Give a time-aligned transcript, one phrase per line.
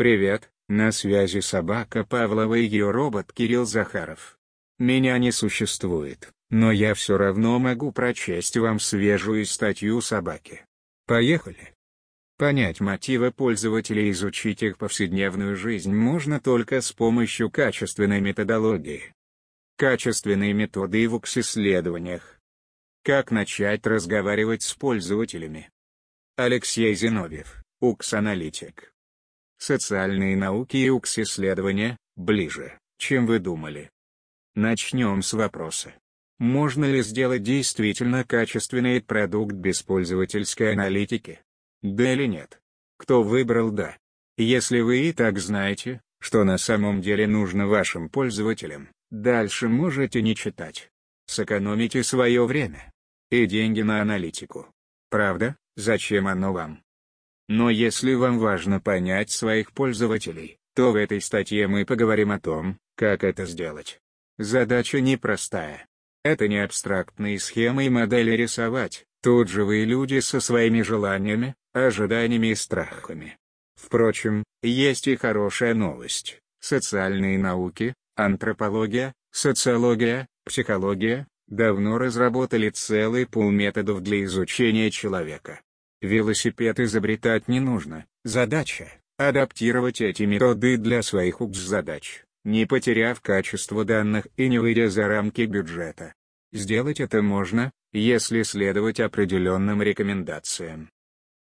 [0.00, 4.38] Привет, на связи собака Павлова и ее робот Кирилл Захаров.
[4.78, 10.64] Меня не существует, но я все равно могу прочесть вам свежую статью собаки.
[11.04, 11.74] Поехали.
[12.38, 19.12] Понять мотивы пользователей и изучить их повседневную жизнь можно только с помощью качественной методологии.
[19.76, 22.40] Качественные методы в исследованиях.
[23.04, 25.68] Как начать разговаривать с пользователями?
[26.36, 28.94] Алексей Зиновьев, УКС-аналитик.
[29.60, 33.90] Социальные науки и УКС-исследования, ближе, чем вы думали.
[34.54, 35.92] Начнем с вопроса.
[36.38, 41.40] Можно ли сделать действительно качественный продукт без пользовательской аналитики?
[41.82, 42.58] Да или нет?
[42.96, 43.98] Кто выбрал «да»?
[44.38, 50.34] Если вы и так знаете, что на самом деле нужно вашим пользователям, дальше можете не
[50.34, 50.90] читать.
[51.26, 52.90] Сэкономите свое время
[53.30, 54.72] и деньги на аналитику.
[55.10, 56.82] Правда, зачем оно вам?
[57.50, 62.78] Но если вам важно понять своих пользователей, то в этой статье мы поговорим о том,
[62.94, 63.98] как это сделать.
[64.38, 65.84] Задача непростая.
[66.22, 72.54] Это не абстрактные схемы и модели рисовать, тут живые люди со своими желаниями, ожиданиями и
[72.54, 73.36] страхами.
[73.74, 76.38] Впрочем, есть и хорошая новость.
[76.60, 85.60] Социальные науки, антропология, социология, психология, давно разработали целый пул методов для изучения человека.
[86.00, 94.26] Велосипед изобретать не нужно, задача– адаптировать эти методы для своих УКС-задач, не потеряв качество данных
[94.36, 96.14] и не выйдя за рамки бюджета.
[96.52, 100.88] Сделать это можно, если следовать определенным рекомендациям.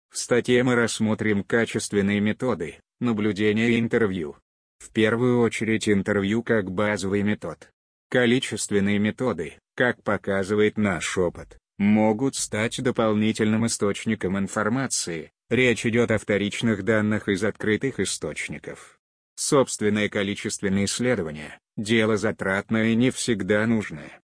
[0.10, 4.38] В статье мы рассмотрим качественные методы, наблюдения и интервью.
[4.80, 7.70] В первую очередь интервью как базовый метод.
[8.10, 16.84] Количественные методы, как показывает наш опыт, могут стать дополнительным источником информации, речь идет о вторичных
[16.84, 19.00] данных из открытых источников.
[19.36, 24.22] Собственное количественное исследование– дело затратное и не всегда нужное.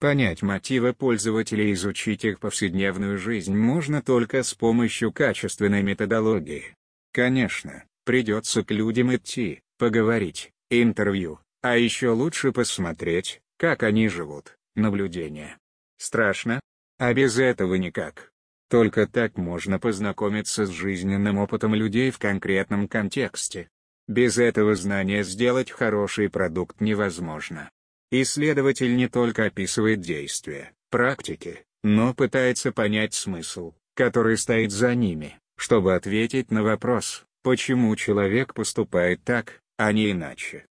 [0.00, 6.74] Понять мотивы пользователей и изучить их повседневную жизнь можно только с помощью качественной методологии.
[7.12, 15.58] Конечно, придется к людям идти, поговорить, интервью, а еще лучше посмотреть, как они живут, наблюдение.
[15.98, 16.60] Страшно?
[17.00, 18.30] А без этого никак.
[18.68, 23.70] Только так можно познакомиться с жизненным опытом людей в конкретном контексте.
[24.06, 27.70] Без этого знания сделать хороший продукт невозможно.
[28.10, 35.94] Исследователь не только описывает действия, практики, но пытается понять смысл, который стоит за ними, чтобы
[35.94, 40.66] ответить на вопрос, почему человек поступает так, а не иначе.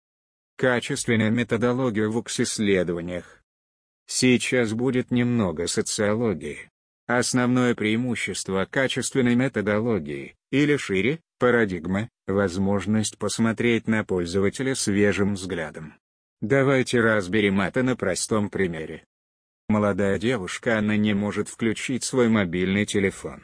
[0.58, 3.42] Качественная методология в УКС-исследованиях.
[4.08, 6.70] Сейчас будет немного социологии.
[7.08, 15.94] Основное преимущество качественной методологии, или шире, парадигма, возможность посмотреть на пользователя свежим взглядом.
[16.42, 19.06] Давайте разберем это на простом примере.
[19.70, 23.44] Молодая девушка Анна не может включить свой мобильный телефон.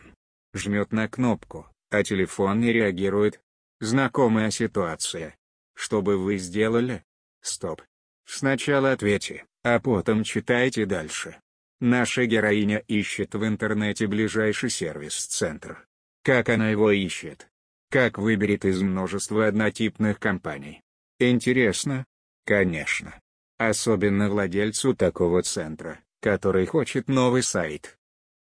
[0.53, 3.41] Жмет на кнопку, а телефон не реагирует.
[3.81, 5.35] Знакомая ситуация.
[5.75, 7.03] Что бы вы сделали?
[7.41, 7.81] Стоп.
[8.25, 11.37] Сначала ответьте, а потом читайте дальше.
[11.79, 15.85] Наша героиня ищет в интернете ближайший сервис-центр.
[16.23, 17.49] Как она его ищет?
[17.89, 20.81] Как выберет из множества однотипных компаний?
[21.19, 22.05] Интересно,
[22.45, 23.19] Конечно.
[23.57, 27.97] Особенно владельцу такого центра, который хочет новый сайт.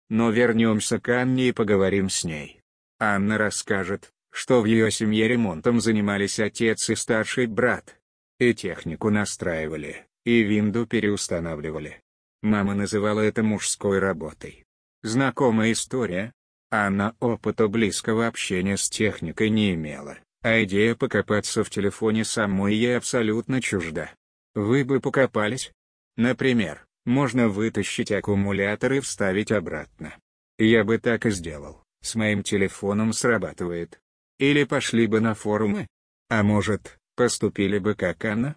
[0.09, 2.61] Но вернемся к Анне и поговорим с ней.
[2.99, 7.97] Анна расскажет, что в ее семье ремонтом занимались отец и старший брат.
[8.39, 12.01] И технику настраивали, и винду переустанавливали.
[12.43, 14.65] Мама называла это мужской работой.
[15.03, 16.33] Знакомая история?
[16.71, 20.19] Анна опыта близкого общения с техникой не имела.
[20.43, 24.11] А идея покопаться в телефоне самой ей абсолютно чужда.
[24.55, 25.73] Вы бы покопались?
[26.17, 30.15] Например, можно вытащить аккумулятор и вставить обратно.
[30.59, 33.99] Я бы так и сделал, с моим телефоном срабатывает.
[34.39, 35.87] Или пошли бы на форумы.
[36.29, 38.57] А может, поступили бы как она?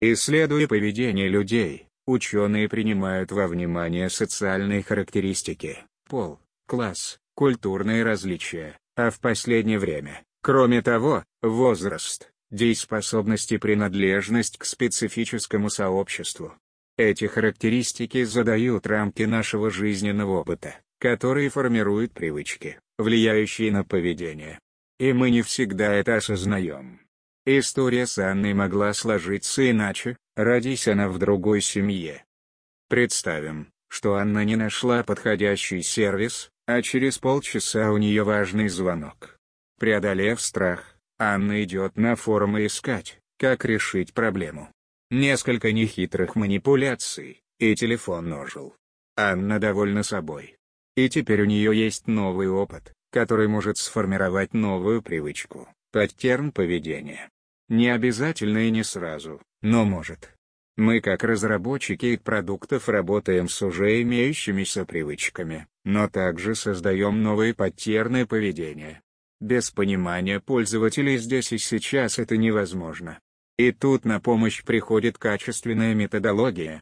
[0.00, 9.20] Исследуя поведение людей, ученые принимают во внимание социальные характеристики, пол, класс, культурные различия, а в
[9.20, 16.54] последнее время, Кроме того, возраст, дееспособность и принадлежность к специфическому сообществу.
[16.96, 24.58] Эти характеристики задают рамки нашего жизненного опыта, которые формируют привычки, влияющие на поведение.
[24.98, 27.00] И мы не всегда это осознаем.
[27.46, 32.24] История с Анной могла сложиться иначе, родись она в другой семье.
[32.88, 39.38] Представим, что Анна не нашла подходящий сервис, а через полчаса у нее важный звонок.
[39.78, 44.70] Преодолев страх, Анна идет на форумы искать, как решить проблему.
[45.10, 48.76] Несколько нехитрых манипуляций, и телефон ожил.
[49.16, 50.56] Анна довольна собой.
[50.94, 57.30] И теперь у нее есть новый опыт, который может сформировать новую привычку, паттерн поведения.
[57.68, 60.34] Не обязательно и не сразу, но может.
[60.76, 69.02] Мы как разработчики продуктов работаем с уже имеющимися привычками, но также создаем новые паттерны поведения.
[69.40, 73.18] Без понимания пользователей здесь и сейчас это невозможно.
[73.58, 76.80] И тут на помощь приходит качественная методология.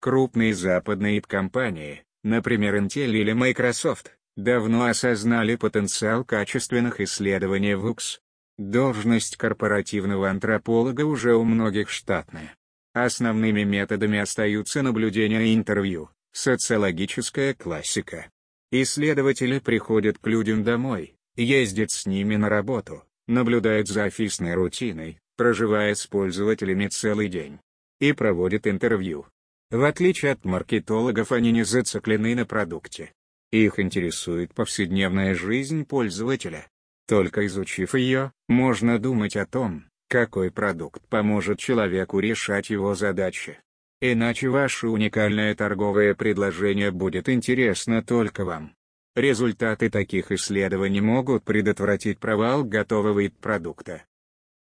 [0.00, 8.20] Крупные западные компании, например Intel или Microsoft, давно осознали потенциал качественных исследований в УКС.
[8.58, 12.54] Должность корпоративного антрополога уже у многих штатная.
[12.94, 18.30] Основными методами остаются наблюдения и интервью, социологическая классика.
[18.70, 25.94] Исследователи приходят к людям домой, ездят с ними на работу, наблюдают за офисной рутиной, проживая
[25.94, 27.60] с пользователями целый день.
[28.00, 29.26] И проводят интервью.
[29.70, 33.12] В отличие от маркетологов они не зациклены на продукте.
[33.50, 36.66] Их интересует повседневная жизнь пользователя.
[37.06, 43.60] Только изучив ее, можно думать о том, какой продукт поможет человеку решать его задачи.
[44.00, 48.74] Иначе ваше уникальное торговое предложение будет интересно только вам.
[49.14, 54.04] Результаты таких исследований могут предотвратить провал готового продукта.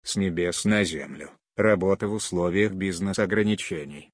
[0.04, 1.30] С небес на землю.
[1.56, 4.12] Работа в условиях бизнес-ограничений.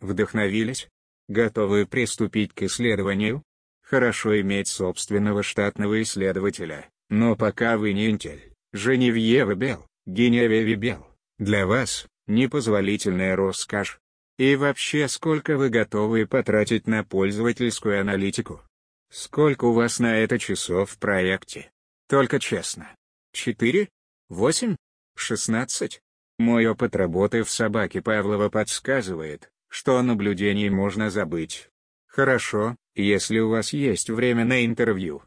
[0.00, 0.88] Вдохновились?
[1.28, 3.44] Готовы приступить к исследованию?
[3.82, 8.40] Хорошо иметь собственного штатного исследователя, но пока вы не Intel,
[8.72, 11.06] Женевьева Белл, Геневьева Белл,
[11.38, 13.98] для вас– непозволительная роскошь.
[14.38, 18.62] И вообще сколько вы готовы потратить на пользовательскую аналитику?
[19.10, 21.70] Сколько у вас на это часов в проекте?
[22.08, 22.94] Только честно.
[23.32, 23.90] Четыре?
[24.28, 24.76] Восемь?
[25.14, 26.00] Шестнадцать?
[26.38, 31.68] Мой опыт работы в собаке Павлова подсказывает, что о наблюдении можно забыть.
[32.06, 35.22] Хорошо, если у вас есть время на интервью.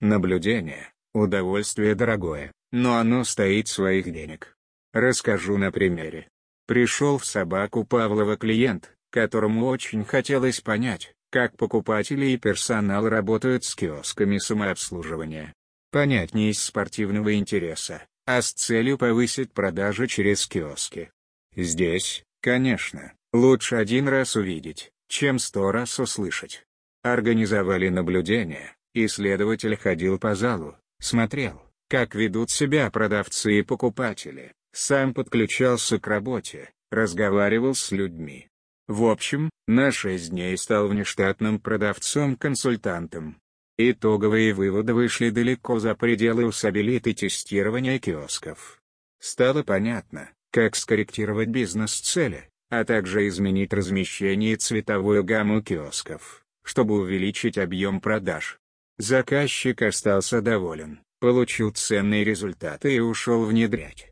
[0.00, 4.56] Наблюдение– удовольствие дорогое, но оно стоит своих денег.
[4.92, 6.28] Расскажу на примере.
[6.66, 13.74] Пришел в собаку Павлова клиент, которому очень хотелось понять, как покупатели и персонал работают с
[13.74, 15.52] киосками самообслуживания.
[15.90, 21.10] Понять не из спортивного интереса, а с целью повысить продажи через киоски.
[21.56, 26.64] Здесь, конечно, лучше один раз увидеть, чем сто раз услышать.
[27.02, 35.98] Организовали наблюдение, исследователь ходил по залу, смотрел, как ведут себя продавцы и покупатели, сам подключался
[35.98, 38.48] к работе, разговаривал с людьми.
[38.86, 43.38] В общем, на шесть дней стал внештатным продавцом-консультантом.
[43.76, 48.80] Итоговые выводы вышли далеко за пределы усабилиты тестирования киосков.
[49.20, 57.58] Стало понятно, как скорректировать бизнес-цели, а также изменить размещение и цветовую гамму киосков, чтобы увеличить
[57.58, 58.58] объем продаж.
[58.98, 64.10] Заказчик остался доволен, получил ценные результаты и ушел внедрять.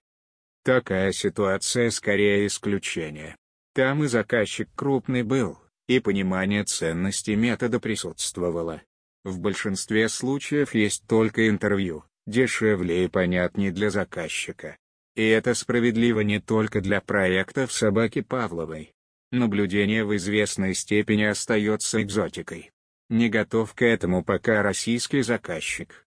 [0.64, 3.36] Такая ситуация скорее исключение.
[3.74, 8.82] Там и заказчик крупный был, и понимание ценности метода присутствовало.
[9.24, 14.76] В большинстве случаев есть только интервью, дешевле и понятнее для заказчика.
[15.16, 18.92] И это справедливо не только для проектов собаки Павловой.
[19.32, 22.70] Наблюдение в известной степени остается экзотикой.
[23.08, 26.06] Не готов к этому пока российский заказчик.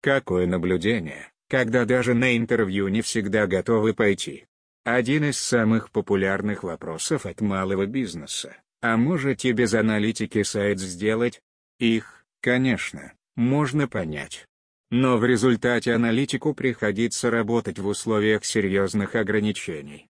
[0.00, 1.30] Какое наблюдение?
[1.50, 4.46] когда даже на интервью не всегда готовы пойти.
[4.84, 8.56] Один из самых популярных вопросов от малого бизнеса.
[8.80, 11.42] А можете без аналитики сайт сделать?
[11.80, 14.46] Их, конечно, можно понять.
[14.92, 20.06] Но в результате аналитику приходится работать в условиях серьезных ограничений.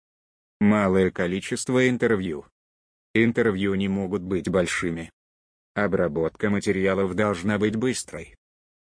[0.59, 2.45] Малое количество интервью.
[3.13, 5.09] Интервью не могут быть большими.
[5.73, 8.35] Обработка материалов должна быть быстрой.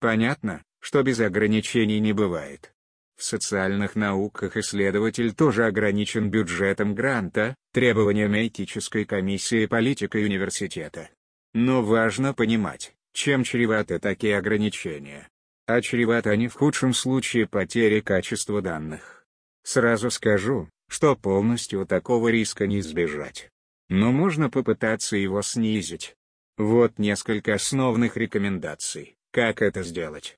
[0.01, 0.63] Понятно?
[0.81, 2.73] что без ограничений не бывает.
[3.17, 11.11] В социальных науках исследователь тоже ограничен бюджетом гранта, требованиями этической комиссии политикой университета.
[11.53, 15.29] Но важно понимать, чем чреваты такие ограничения.
[15.67, 19.27] А чреваты они в худшем случае потери качества данных.
[19.63, 23.51] Сразу скажу, что полностью такого риска не избежать.
[23.91, 26.15] Но можно попытаться его снизить.
[26.61, 30.37] Вот несколько основных рекомендаций, как это сделать.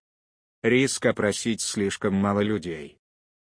[0.63, 2.97] Риск опросить слишком мало людей.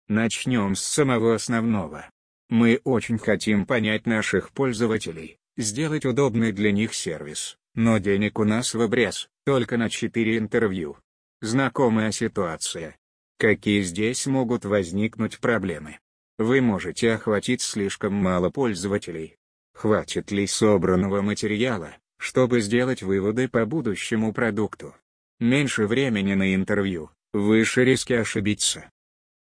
[0.09, 2.09] Начнем с самого основного.
[2.49, 8.73] Мы очень хотим понять наших пользователей, сделать удобный для них сервис, но денег у нас
[8.73, 10.97] в обрез, только на 4 интервью.
[11.39, 12.97] Знакомая ситуация.
[13.39, 15.99] Какие здесь могут возникнуть проблемы?
[16.37, 19.37] Вы можете охватить слишком мало пользователей.
[19.73, 24.95] Хватит ли собранного материала, чтобы сделать выводы по будущему продукту?
[25.39, 28.89] Меньше времени на интервью, выше риски ошибиться.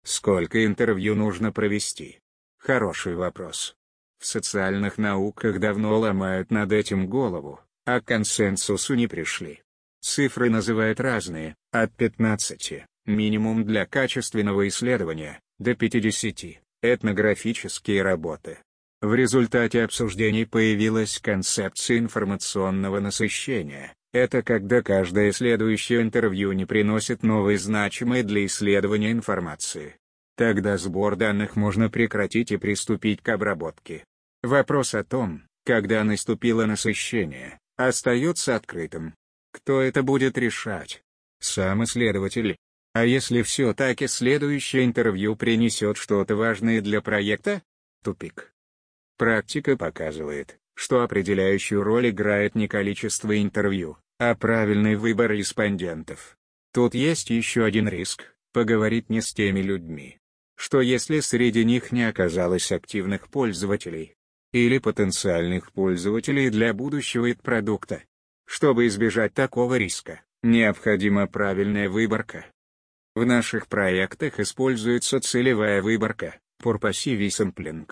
[0.04, 2.20] Сколько интервью нужно провести?
[2.58, 3.76] Хороший вопрос.
[4.18, 9.62] В социальных науках давно ломают над этим голову, а к консенсусу не пришли.
[10.00, 18.58] Цифры называют разные, от 15, минимум для качественного исследования, до 50, этнографические работы.
[19.02, 23.94] В результате обсуждений появилась концепция информационного насыщения.
[24.12, 29.96] Это когда каждое следующее интервью не приносит новой значимой для исследования информации.
[30.36, 34.04] Тогда сбор данных можно прекратить и приступить к обработке.
[34.42, 39.14] Вопрос о том, когда наступило насыщение, остается открытым.
[39.52, 41.02] Кто это будет решать?
[41.40, 42.56] Сам исследователь.
[42.94, 47.62] А если все-таки следующее интервью принесет что-то важное для проекта?
[48.02, 48.55] Тупик.
[49.16, 56.36] Практика показывает, что определяющую роль играет не количество интервью, а правильный выбор респондентов.
[56.72, 60.18] Тут есть еще один риск– поговорить не с теми людьми.
[60.56, 64.14] Что если среди них не оказалось активных пользователей?
[64.52, 68.02] Или потенциальных пользователей для будущего продукта?
[68.46, 72.46] Чтобы избежать такого риска, необходима правильная выборка.
[73.14, 77.90] В наших проектах используется целевая выборка, Purposive Sampling.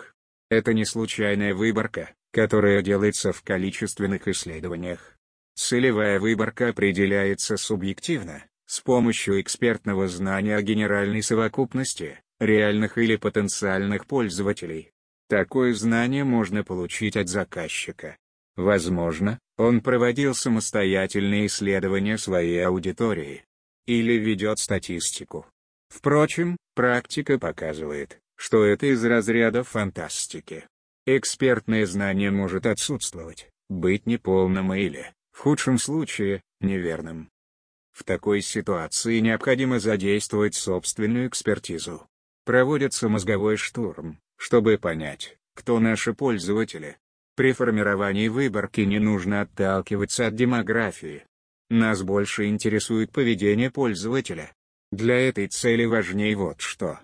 [0.54, 5.16] Это не случайная выборка, которая делается в количественных исследованиях.
[5.56, 14.92] Целевая выборка определяется субъективно, с помощью экспертного знания о генеральной совокупности, реальных или потенциальных пользователей.
[15.28, 18.16] Такое знание можно получить от заказчика.
[18.54, 23.44] Возможно, он проводил самостоятельные исследования своей аудитории.
[23.86, 25.46] Или ведет статистику.
[25.88, 30.66] Впрочем, практика показывает, что это из разряда фантастики.
[31.06, 37.30] Экспертное знание может отсутствовать, быть неполным или, в худшем случае, неверным.
[37.92, 42.06] В такой ситуации необходимо задействовать собственную экспертизу.
[42.44, 46.96] Проводится мозговой штурм, чтобы понять, кто наши пользователи.
[47.36, 51.24] При формировании выборки не нужно отталкиваться от демографии.
[51.70, 54.52] Нас больше интересует поведение пользователя.
[54.92, 57.00] Для этой цели важнее вот что.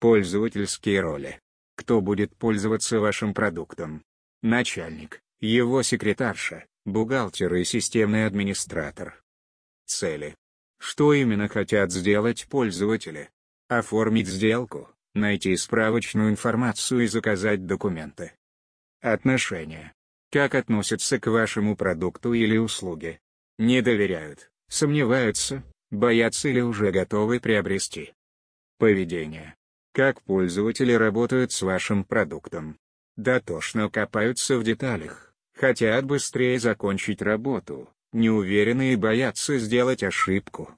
[0.00, 1.40] Пользовательские роли.
[1.76, 4.02] Кто будет пользоваться вашим продуктом?
[4.42, 9.22] Начальник, его секретарша, бухгалтер и системный администратор.
[9.86, 10.34] Цели.
[10.78, 13.30] Что именно хотят сделать пользователи?
[13.68, 18.32] Оформить сделку, найти справочную информацию и заказать документы.
[19.00, 19.94] Отношения.
[20.30, 23.20] Как относятся к вашему продукту или услуге?
[23.58, 28.12] Не доверяют, сомневаются, боятся или уже готовы приобрести.
[28.78, 29.54] Поведение.
[29.94, 32.76] Как пользователи работают с вашим продуктом.
[33.16, 40.76] Дотошно копаются в деталях, хотят быстрее закончить работу, не уверены и боятся сделать ошибку.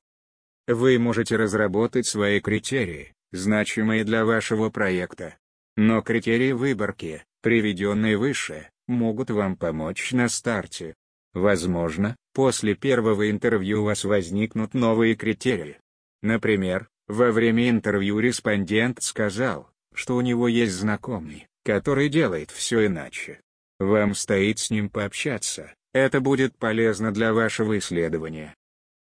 [0.66, 5.38] Вы можете разработать свои критерии, значимые для вашего проекта.
[5.78, 10.94] Но критерии выборки, приведенные выше, могут вам помочь на старте.
[11.32, 15.78] Возможно, после первого интервью у вас возникнут новые критерии.
[16.20, 23.40] Например, во время интервью респондент сказал, что у него есть знакомый, который делает все иначе.
[23.78, 28.54] Вам стоит с ним пообщаться, это будет полезно для вашего исследования.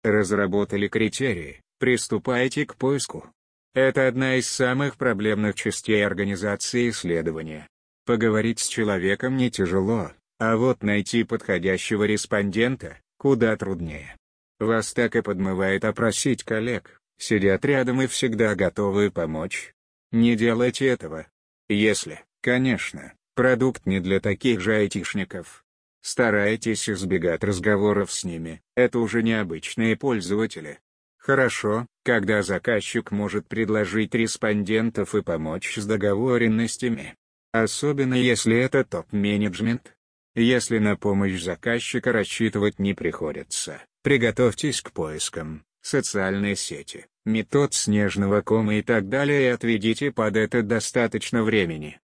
[0.04, 3.32] Разработали критерии, приступайте к поиску.
[3.74, 7.68] Это одна из самых проблемных частей организации исследования.
[8.06, 14.18] Поговорить с человеком не тяжело, а вот найти подходящего респондента куда труднее.
[14.60, 19.74] Вас так и подмывает опросить коллег, сидят рядом и всегда готовы помочь.
[20.12, 21.28] Не делайте этого.
[21.70, 25.64] Если, конечно, продукт не для таких же айтишников.
[26.02, 30.80] Старайтесь избегать разговоров с ними, это уже необычные пользователи.
[31.18, 37.16] Хорошо, когда заказчик может предложить респондентов и помочь с договоренностями.
[37.52, 39.94] Особенно если это топ-менеджмент.
[40.34, 48.76] Если на помощь заказчика рассчитывать не приходится, приготовьтесь к поискам, социальные сети, метод снежного кома
[48.76, 52.00] и так далее и отведите под это достаточно времени.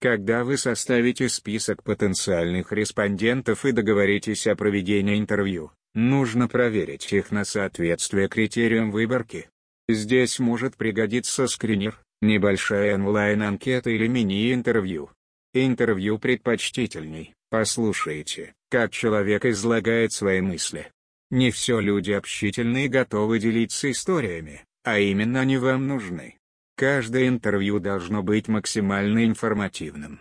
[0.00, 7.44] Когда вы составите список потенциальных респондентов и договоритесь о проведении интервью, нужно проверить их на
[7.44, 9.48] соответствие критериям выборки.
[9.88, 15.10] Здесь может пригодиться скринер, небольшая онлайн-анкета или мини-интервью.
[15.54, 20.92] Интервью предпочтительней, послушайте, как человек излагает свои мысли.
[21.30, 26.38] Не все люди общительны и готовы делиться историями, а именно они вам нужны.
[26.74, 30.20] Каждое интервью должно быть максимально информативным.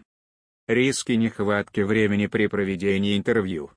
[0.67, 3.71] Риски нехватки времени при проведении интервью.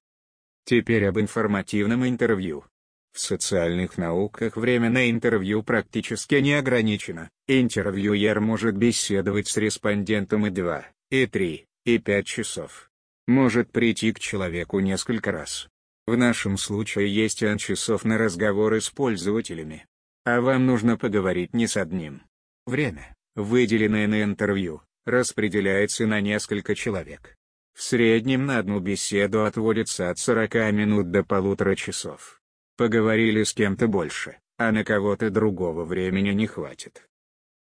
[0.64, 2.64] Теперь об информативном интервью.
[3.12, 7.28] В социальных науках время на интервью практически не ограничено.
[7.48, 12.90] Интервьюер может беседовать с респондентом и 2, и 3, и 5 часов.
[13.26, 15.68] Может прийти к человеку несколько раз.
[16.10, 19.86] В нашем случае есть N часов на разговоры с пользователями.
[20.24, 22.22] А вам нужно поговорить не с одним.
[22.66, 27.36] Время, выделенное на интервью, распределяется на несколько человек.
[27.78, 32.40] В среднем на одну беседу отводится от 40 минут до полутора часов.
[32.76, 37.08] Поговорили с кем-то больше, а на кого-то другого времени не хватит.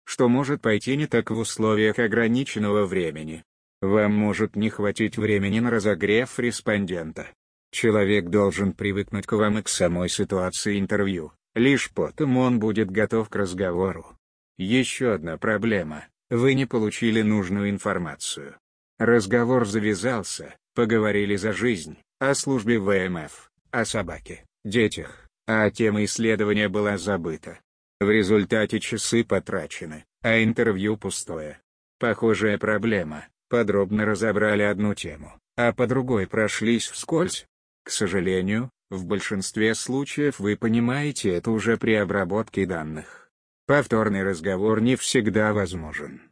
[0.05, 3.43] Что может пойти не так в условиях ограниченного времени?
[3.81, 7.29] Вам может не хватить времени на разогрев респондента.
[7.75, 13.29] Человек должен привыкнуть к вам и к самой ситуации интервью, лишь потом он будет готов
[13.29, 14.17] к разговору.
[14.57, 18.55] Еще одна проблема– вы не получили нужную информацию.
[19.01, 26.97] Разговор завязался, поговорили за жизнь, о службе ВМФ, о собаке, детях, а тема исследования была
[26.97, 27.59] забыта.
[27.99, 31.59] В результате часы потрачены, а интервью пустое.
[31.99, 37.49] Похожая проблема, подробно разобрали одну тему, а по другой прошлись вскользь.
[37.85, 43.31] К сожалению, в большинстве случаев вы понимаете это уже при обработке данных.
[43.67, 46.23] Повторный разговор не всегда возможен.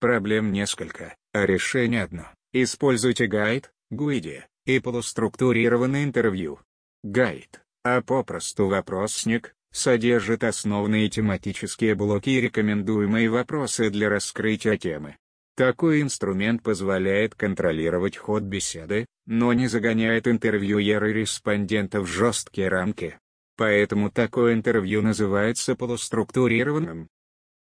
[0.00, 2.26] Проблем несколько, а решение одно.
[2.52, 6.60] Используйте гайд, гуиди и полуструктурированное интервью.
[7.02, 15.16] Гайд, а попросту вопросник, содержит основные тематические блоки и рекомендуемые вопросы для раскрытия темы.
[15.58, 23.18] Такой инструмент позволяет контролировать ход беседы, но не загоняет интервьюера и респондента в жесткие рамки.
[23.56, 27.08] Поэтому такое интервью называется полуструктурированным.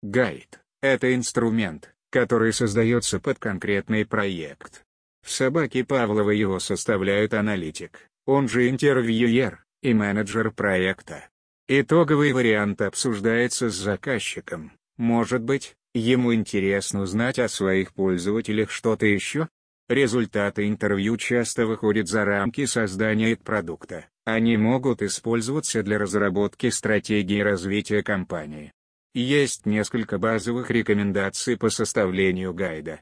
[0.02, 4.82] Гайд— это инструмент, который создается под конкретный проект.
[5.24, 11.26] В собаке Павлова его составляют аналитик, он же интервьюер, и менеджер проекта.
[11.68, 14.72] Итоговый вариант обсуждается с заказчиком.
[14.98, 19.48] Может быть, ему интересно узнать о своих пользователях что-то еще?
[19.88, 24.06] Результаты интервью часто выходят за рамки создания продукта.
[24.24, 28.72] Они могут использоваться для разработки стратегии развития компании.
[29.14, 33.00] Есть несколько базовых рекомендаций по составлению гайда.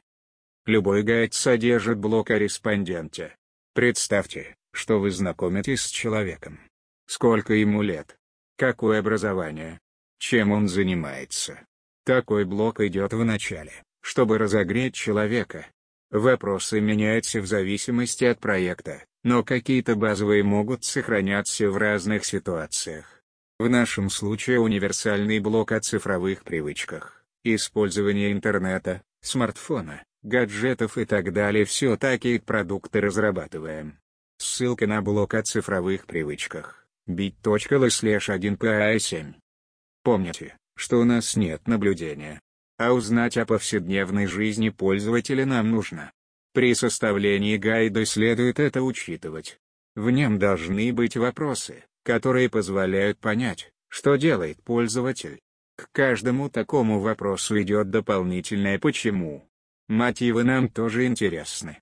[0.65, 3.35] Любой гайд содержит блок о респонденте.
[3.73, 6.59] Представьте, что вы знакомитесь с человеком.
[7.05, 8.17] Сколько ему лет?
[8.55, 9.81] Какое образование?
[10.19, 11.66] Чем он занимается?
[12.07, 15.67] Такой блок идет в начале, чтобы разогреть человека.
[16.09, 23.21] Вопросы меняются в зависимости от проекта, но какие-то базовые могут сохраняться в разных ситуациях.
[23.59, 31.65] В нашем случае универсальный блок о цифровых привычках, использование интернета, смартфона, гаджетов и так далее
[31.65, 33.99] все такие продукты разрабатываем.
[34.37, 36.87] Ссылка на блог о цифровых привычках.
[37.05, 39.33] bit.ly slash 1pa7.
[40.03, 42.39] Помните, что у нас нет наблюдения.
[42.77, 46.11] А узнать о повседневной жизни пользователя нам нужно.
[46.53, 49.59] При составлении гайда следует это учитывать.
[49.95, 55.39] В нем должны быть вопросы, которые позволяют понять, что делает пользователь.
[55.75, 59.47] К каждому такому вопросу идет дополнительное «почему».
[59.87, 61.79] Мотивы нам тоже интересны.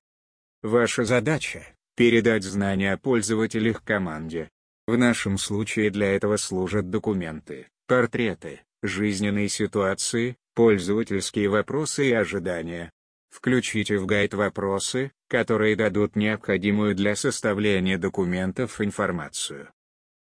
[0.62, 4.50] Ваша задача передать знания о пользователях команде.
[4.88, 12.92] В нашем случае для этого служат документы, портреты, жизненные ситуации, пользовательские вопросы и ожидания.
[13.30, 19.70] Включите в гайд вопросы, которые дадут необходимую для составления документов информацию.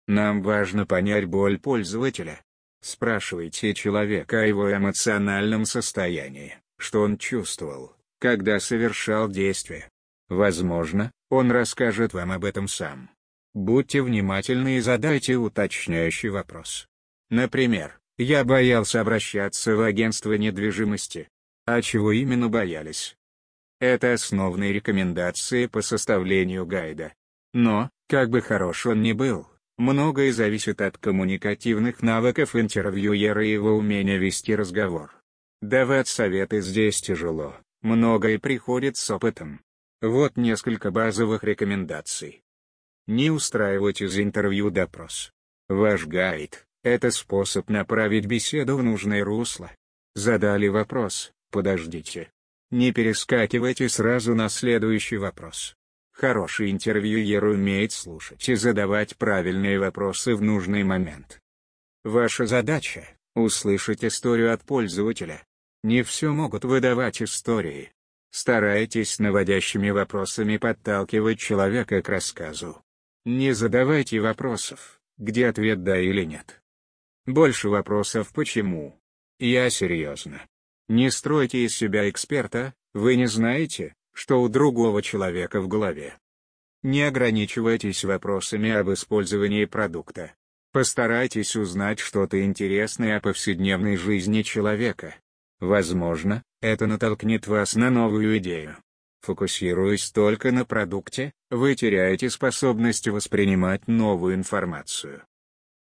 [0.09, 2.43] Нам важно понять боль пользователя.
[2.81, 9.89] Спрашивайте человека о его эмоциональном состоянии, что он чувствовал, когда совершал действие.
[10.29, 13.11] Возможно, он расскажет вам об этом сам.
[13.55, 16.87] Будьте внимательны и задайте уточняющий вопрос.
[17.31, 21.29] Например, я боялся обращаться в агентство недвижимости.
[21.67, 23.17] А чего именно боялись?
[23.81, 27.13] Это основные рекомендации по составлению гайда.
[27.53, 33.73] Но, как бы хорош он ни был, многое зависит от коммуникативных навыков интервьюера и его
[33.73, 35.15] умения вести разговор.
[35.61, 39.61] Давать советы здесь тяжело, многое приходит с опытом.
[40.01, 42.43] Вот несколько базовых рекомендаций.
[43.07, 45.33] Не устраивать из интервью допрос.
[45.69, 49.71] Ваш гайд— это способ направить беседу в нужное русло.
[50.15, 52.31] Задали вопрос, подождите.
[52.71, 55.77] Не перескакивайте сразу на следующий вопрос.
[56.13, 61.41] Хороший интервьюер умеет слушать и задавать правильные вопросы в нужный момент.
[62.05, 65.45] Ваша задача Услышать историю от пользователя.
[65.83, 67.93] Не все могут выдавать истории.
[68.31, 72.83] Старайтесь наводящими вопросами подталкивать человека к рассказу.
[73.27, 76.63] Не задавайте вопросов, где ответ да или нет.
[77.27, 78.99] Больше вопросов почему.
[79.41, 80.41] Я серьезно.
[80.89, 86.17] Не стройте из себя эксперта, вы не знаете, что у другого человека в голове.
[86.83, 90.35] Не ограничивайтесь вопросами об использовании продукта.
[90.73, 95.17] Постарайтесь узнать что-то интересное о повседневной жизни человека.
[95.59, 98.77] Возможно, это натолкнет вас на новую идею.
[99.23, 105.25] Фокусируясь только на продукте, вы теряете способность воспринимать новую информацию.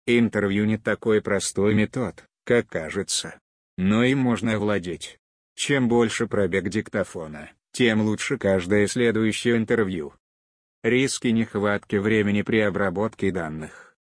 [0.07, 3.39] Интервью не такой простой метод, как кажется.
[3.77, 5.19] Но им можно овладеть.
[5.55, 10.15] Чем больше пробег диктофона, тем лучше каждое следующее интервью.
[10.83, 13.95] Риски нехватки времени при обработке данных.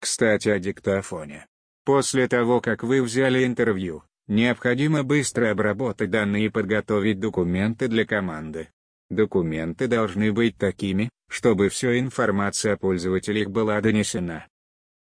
[0.00, 1.46] Кстати о диктофоне.
[1.84, 8.68] После того как вы взяли интервью, необходимо быстро обработать данные и подготовить документы для команды.
[9.10, 14.46] Документы должны быть такими, чтобы вся информация о пользователях была донесена.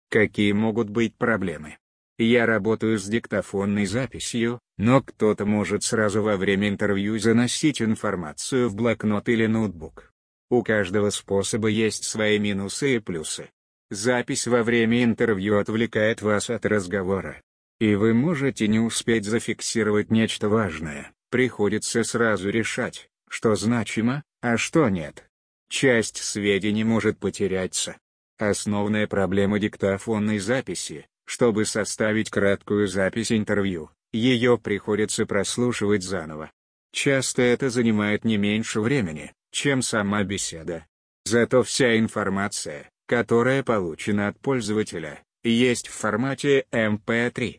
[0.10, 1.78] Какие могут быть проблемы?
[2.18, 8.76] Я работаю с диктофонной записью, но кто-то может сразу во время интервью заносить информацию в
[8.76, 10.12] блокнот или ноутбук.
[10.50, 13.50] У каждого способа есть свои минусы и плюсы.
[13.92, 17.42] Запись во время интервью отвлекает вас от разговора.
[17.80, 24.90] И вы можете не успеть зафиксировать нечто важное, приходится сразу решать, что значимо, а что
[24.90, 25.30] нет.
[25.70, 27.96] Часть сведений может потеряться.
[28.40, 36.50] Основная проблема диктофонной записи, чтобы составить краткую запись интервью, ее приходится прослушивать заново.
[36.94, 40.88] Часто это занимает не меньше времени, чем сама беседа.
[41.26, 47.58] Зато вся информация, которая получена от пользователя, есть в формате MP3.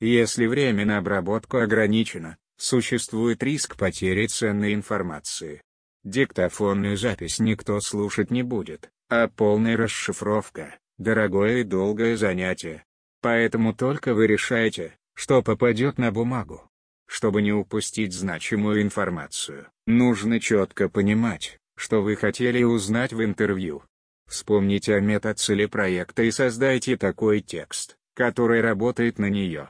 [0.00, 5.60] Если время на обработку ограничено, существует риск потери ценной информации.
[6.04, 12.84] Диктофонную запись никто слушать не будет, а полная расшифровка– дорогое и долгое занятие.
[13.20, 16.68] Поэтому только вы решаете, что попадет на бумагу.
[17.06, 23.82] Чтобы не упустить значимую информацию, нужно четко понимать, что вы хотели узнать в интервью.
[24.26, 29.68] Вспомните о метацели проекта и создайте такой текст, который работает на нее.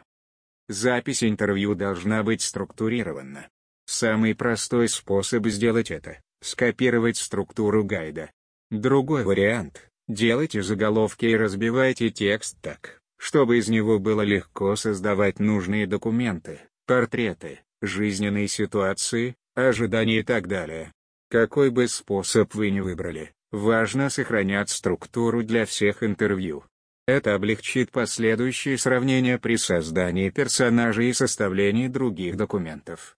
[0.69, 3.49] Запись интервью должна быть структурирована.
[3.85, 8.31] Самый простой способ сделать это— скопировать структуру гайда.
[8.71, 15.87] Другой вариант— делайте заголовки и разбивайте текст так, чтобы из него было легко создавать нужные
[15.87, 20.93] документы, портреты, жизненные ситуации, ожидания и так далее.
[21.29, 26.65] Какой бы способ вы ни выбрали, важно сохранять структуру для всех интервью.
[27.07, 33.17] Это облегчит последующие сравнения при создании персонажей и составлении других документов.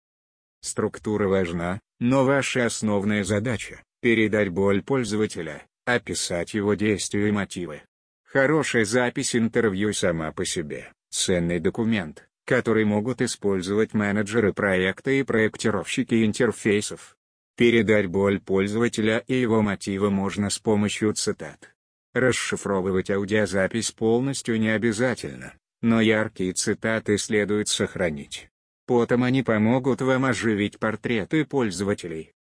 [0.61, 7.83] Структура важна, но ваша основная задача— передать боль пользователя, описать его действия и мотивы.
[8.25, 16.25] Хорошая запись интервью сама по себе— ценный документ, который могут использовать менеджеры проекта и проектировщики
[16.25, 17.17] интерфейсов.
[17.57, 21.75] Передать боль пользователя и его мотивы можно с помощью цитат.
[22.15, 28.49] Расшифровывать аудиозапись полностью не обязательно, но яркие цитаты следует сохранить.
[28.87, 32.33] Потом они помогут вам оживить портреты пользователей.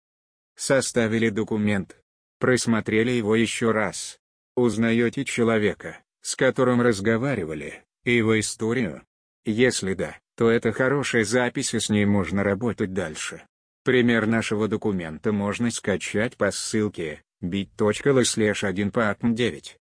[0.58, 1.96] Составили документ.
[2.40, 4.18] Просмотрели его еще раз.
[4.56, 9.04] Узнаете человека, с которым разговаривали, и его историю,
[9.44, 13.46] если да, то это хорошая запись и с ней можно работать дальше.
[13.84, 19.78] Пример нашего документа можно скачать по ссылке bit.ly slash 1 patn 9.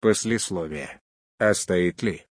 [0.00, 1.00] Послесловие.
[1.38, 2.26] А стоит ли?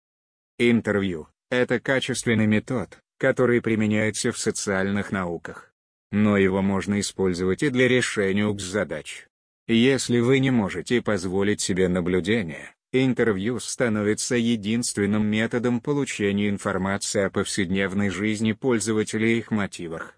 [0.58, 5.75] Интервью— это качественный метод, который применяется в социальных науках.
[6.16, 9.28] Но его можно использовать и для решения УКС-задач.
[9.68, 18.10] Если вы не можете позволить себе наблюдение, Интервью становится единственным методом получения информации о повседневной
[18.10, 20.18] жизни пользователя и их мотивах.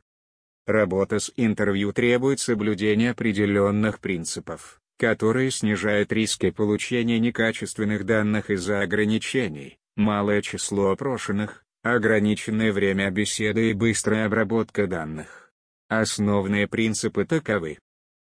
[0.68, 9.80] Работа с интервью требует соблюдения определенных принципов, которые снижают риски получения некачественных данных из-за ограничений,
[9.96, 15.47] малое число опрошенных, ограниченное время беседы и быстрая обработка данных.
[15.89, 17.80] Основные принципы таковы.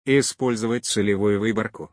[0.04, 1.90] Использовать целевую выборку,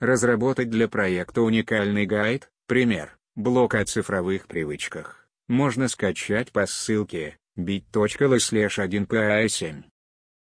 [0.00, 8.38] Разработать для проекта уникальный гайд, пример, блок о цифровых привычках, можно скачать по ссылке bit.ly
[8.38, 9.82] 1pa7.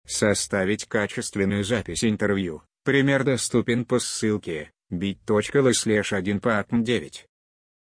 [0.06, 7.26] Составить качественную запись интервью, пример доступен по ссылке bit.ly 1 9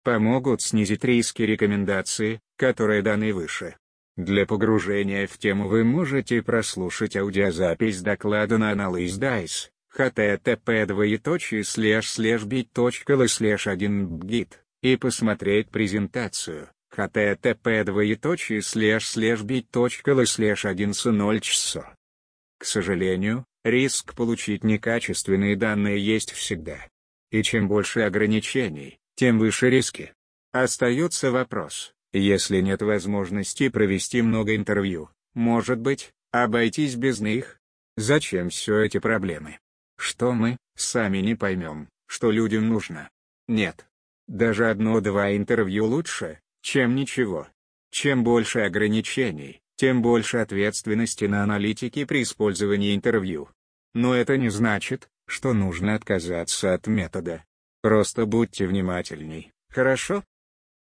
[0.03, 3.77] помогут снизить риски рекомендации, которые даны выше.
[4.21, 11.63] Для погружения в тему вы можете прослушать аудиозапись доклада на анализ DICE, http bit.ly
[13.27, 14.49] слэш 1 bgit,
[14.83, 18.61] и посмотреть презентацию, http bit.ly
[20.27, 21.85] слэш 1 0 часов.
[22.59, 26.77] К сожалению, риск получить некачественные данные есть всегда.
[27.31, 30.13] И чем больше ограничений, тем выше риски.
[30.51, 37.59] Остается вопрос, если нет возможности провести много интервью, может быть, обойтись без них?
[37.97, 39.59] Зачем все эти проблемы?
[39.97, 43.09] Что мы, сами не поймем, что людям нужно?
[43.47, 43.85] Нет.
[44.27, 47.47] Даже одно-два интервью лучше, чем ничего.
[47.91, 53.49] Чем больше ограничений, тем больше ответственности на аналитике при использовании интервью.
[53.93, 57.43] Но это не значит, что нужно отказаться от метода.
[57.81, 60.23] Просто будьте внимательней, хорошо?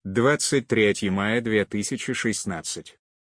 [0.05, 3.02] 23 мая 2016